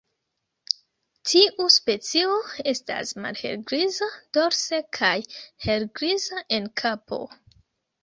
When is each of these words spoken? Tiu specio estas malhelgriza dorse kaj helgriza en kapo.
Tiu 1.31 1.67
specio 1.75 2.39
estas 2.73 3.13
malhelgriza 3.27 4.11
dorse 4.41 4.83
kaj 5.01 5.15
helgriza 5.69 6.45
en 6.61 6.71
kapo. 6.85 7.25